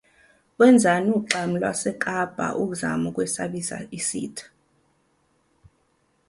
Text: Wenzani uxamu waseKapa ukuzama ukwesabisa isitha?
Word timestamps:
Wenzani 0.59 1.09
uxamu 1.19 1.55
waseKapa 1.65 2.45
ukuzama 2.61 3.05
ukwesabisa 3.11 3.77
isitha? 3.97 4.45